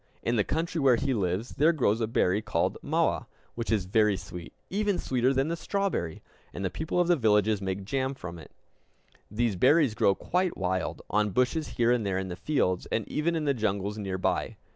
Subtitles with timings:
[0.23, 4.17] In the country where he lives there grows a berry called mawa, which is very
[4.17, 6.23] sweet even sweeter than the strawberry;
[6.55, 8.51] and the people of the villages make jam from it.
[9.29, 13.35] These berries grow quite wild, on bushes here and there in the fields, and even
[13.35, 14.55] in the jungles near by.